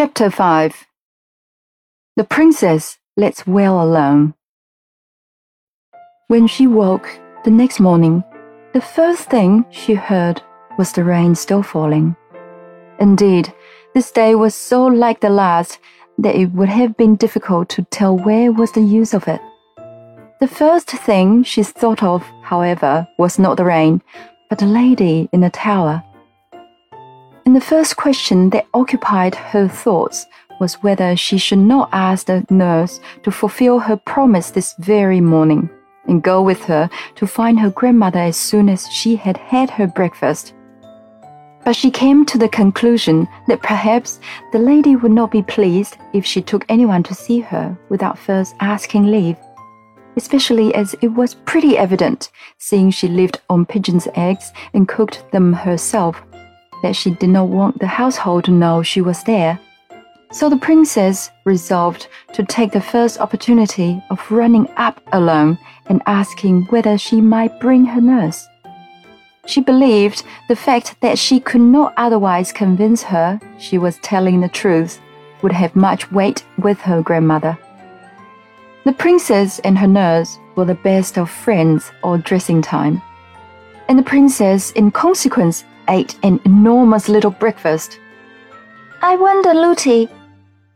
[0.00, 0.86] Chapter 5
[2.16, 4.32] The princess lets well alone.
[6.28, 8.24] When she woke the next morning,
[8.72, 10.40] the first thing she heard
[10.78, 12.16] was the rain still falling.
[12.98, 13.52] Indeed,
[13.92, 15.78] this day was so like the last
[16.16, 19.42] that it would have been difficult to tell where was the use of it.
[20.40, 24.00] The first thing she thought of, however, was not the rain,
[24.48, 26.02] but the lady in the tower.
[27.46, 30.26] And the first question that occupied her thoughts
[30.60, 35.70] was whether she should not ask the nurse to fulfill her promise this very morning
[36.06, 39.86] and go with her to find her grandmother as soon as she had had her
[39.86, 40.54] breakfast.
[41.64, 44.20] But she came to the conclusion that perhaps
[44.52, 48.54] the lady would not be pleased if she took anyone to see her without first
[48.60, 49.36] asking leave,
[50.16, 55.52] especially as it was pretty evident, seeing she lived on pigeons' eggs and cooked them
[55.52, 56.22] herself
[56.82, 59.58] that she did not want the household to know she was there.
[60.32, 66.66] So the princess resolved to take the first opportunity of running up alone and asking
[66.66, 68.46] whether she might bring her nurse.
[69.46, 74.48] She believed the fact that she could not otherwise convince her she was telling the
[74.48, 75.00] truth
[75.42, 77.58] would have much weight with her grandmother.
[78.84, 83.02] The princess and her nurse were the best of friends all dressing time,
[83.88, 87.98] and the princess, in consequence, ate an enormous little breakfast.
[89.02, 90.08] I wonder, Lootie,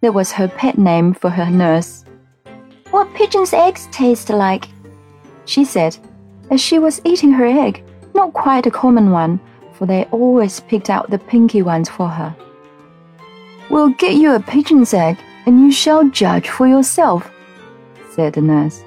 [0.00, 2.04] that was her pet name for her nurse,
[2.90, 4.68] what pigeon's eggs taste like,
[5.44, 5.96] she said,
[6.50, 7.82] as she was eating her egg,
[8.14, 9.40] not quite a common one,
[9.74, 12.34] for they always picked out the pinky ones for her.
[13.70, 17.30] We'll get you a pigeon's egg, and you shall judge for yourself,
[18.10, 18.82] said the nurse.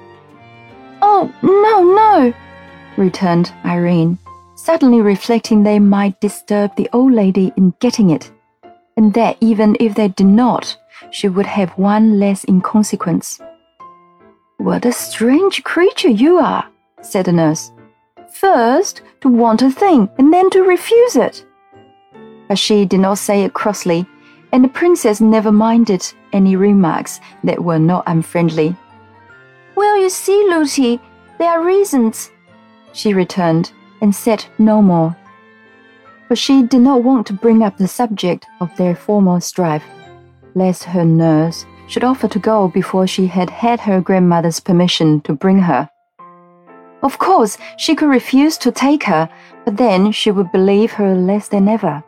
[1.00, 2.34] Oh, no, no,
[2.96, 4.18] returned Irene
[4.64, 8.30] suddenly reflecting they might disturb the old lady in getting it,
[8.96, 10.76] and that even if they did not,
[11.10, 13.40] she would have one less in consequence.
[14.58, 16.64] What a strange creature you are,
[17.00, 17.72] said the nurse.
[18.30, 21.44] First to want a thing and then to refuse it.
[22.46, 24.06] But she did not say it crossly,
[24.52, 28.76] and the princess never minded any remarks that were not unfriendly.
[29.74, 31.00] Well, you see, Lootie,
[31.38, 32.30] there are reasons,
[32.92, 35.16] she returned and said no more.
[36.28, 39.84] But she did not want to bring up the subject of their former strife,
[40.54, 45.32] lest her nurse should offer to go before she had had her grandmother's permission to
[45.32, 45.88] bring her.
[47.02, 49.28] Of course, she could refuse to take her,
[49.64, 52.02] but then she would believe her less than ever.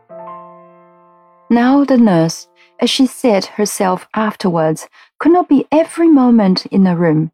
[1.50, 2.48] Now the nurse,
[2.80, 4.88] as she said herself afterwards,
[5.18, 7.32] could not be every moment in the room,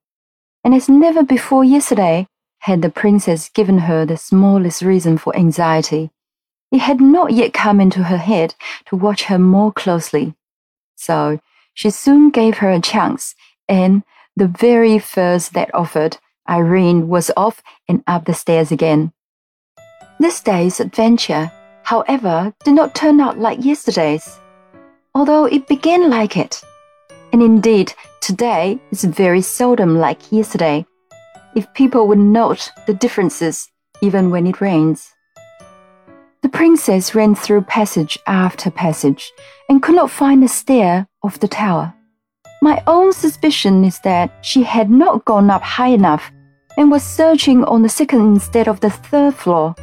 [0.65, 2.27] and as never before yesterday
[2.61, 6.11] had the princess given her the smallest reason for anxiety.
[6.71, 8.55] It had not yet come into her head
[8.87, 10.35] to watch her more closely.
[10.97, 11.41] So
[11.75, 13.35] she soon gave her a chance,
[13.69, 14.03] and
[14.37, 19.13] the very first that offered, Irene was off and up the stairs again.
[20.19, 21.51] This day's adventure,
[21.85, 24.39] however, did not turn out like yesterday's,
[25.15, 26.63] although it began like it.
[27.33, 30.85] And indeed, today is very seldom like yesterday
[31.55, 33.69] if people would note the differences
[34.03, 35.13] even when it rains.
[36.43, 39.31] The princess ran through passage after passage
[39.69, 41.93] and could not find the stair of the tower.
[42.63, 46.31] My own suspicion is that she had not gone up high enough
[46.77, 49.75] and was searching on the second instead of the third floor.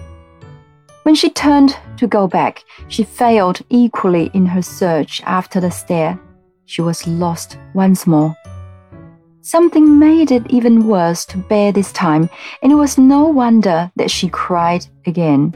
[1.04, 6.20] When she turned to go back, she failed equally in her search after the stair.
[6.66, 8.36] She was lost once more.
[9.48, 12.30] Something made it even worse to bear this time,
[12.62, 15.56] and it was no wonder that she cried again.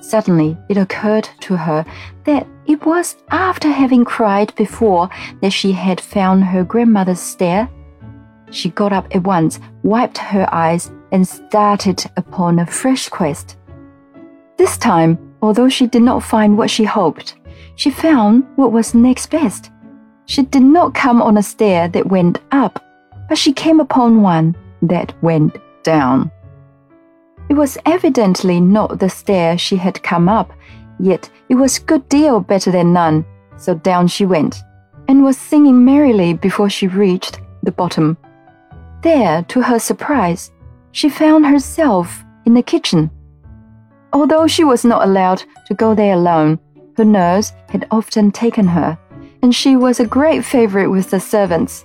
[0.00, 1.84] Suddenly, it occurred to her
[2.24, 5.10] that it was after having cried before
[5.42, 7.68] that she had found her grandmother's stair.
[8.50, 13.58] She got up at once, wiped her eyes, and started upon a fresh quest.
[14.56, 17.34] This time, although she did not find what she hoped,
[17.74, 19.70] she found what was next best.
[20.24, 22.82] She did not come on a stair that went up,
[23.28, 26.30] but she came upon one that went down.
[27.48, 30.52] It was evidently not the stair she had come up,
[30.98, 33.24] yet it was a good deal better than none,
[33.56, 34.56] so down she went,
[35.08, 38.16] and was singing merrily before she reached the bottom.
[39.02, 40.50] There, to her surprise,
[40.92, 43.10] she found herself in the kitchen.
[44.12, 46.58] Although she was not allowed to go there alone,
[46.96, 48.98] her nurse had often taken her,
[49.42, 51.84] and she was a great favorite with the servants.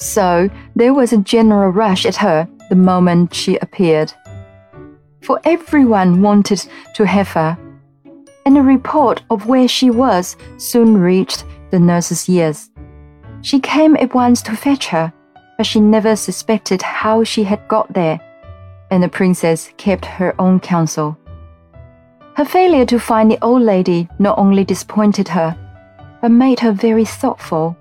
[0.00, 4.12] So there was a general rush at her the moment she appeared.
[5.22, 6.64] For everyone wanted
[6.94, 7.58] to have her,
[8.46, 12.70] and a report of where she was soon reached the nurse's ears.
[13.42, 15.12] She came at once to fetch her,
[15.56, 18.20] but she never suspected how she had got there,
[18.90, 21.18] and the princess kept her own counsel.
[22.36, 25.56] Her failure to find the old lady not only disappointed her,
[26.22, 27.76] but made her very thoughtful.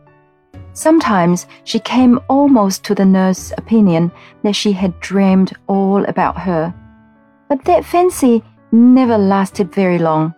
[0.77, 4.11] Sometimes she came almost to the nurse's opinion
[4.43, 6.71] that she had dreamed all about her,
[7.49, 10.35] but that fancy never lasted very long.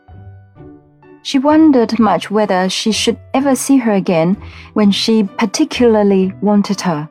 [1.23, 4.41] She wondered much whether she should ever see her again
[4.75, 7.09] when she particularly wanted her.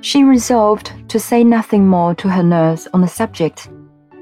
[0.00, 3.68] She resolved to say nothing more to her nurse on the subject,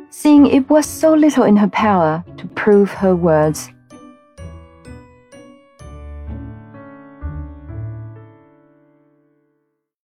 [0.08, 3.70] seeing it was so little in her power to prove her words.